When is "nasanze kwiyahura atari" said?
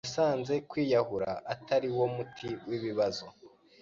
0.05-1.89